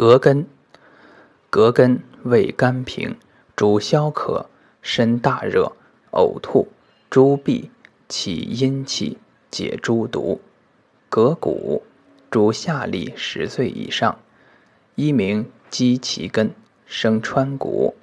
[0.00, 0.46] 葛根
[1.50, 3.16] 葛根味甘平，
[3.56, 4.46] 主消渴，
[4.80, 5.72] 身大热，
[6.12, 6.68] 呕吐，
[7.10, 7.68] 诸痹，
[8.08, 9.18] 起阴气，
[9.50, 10.40] 解诸毒。
[11.08, 11.82] 葛谷
[12.30, 14.20] 主下利，十岁以上，
[14.94, 16.52] 一名鸡其根，
[16.86, 17.96] 生川谷。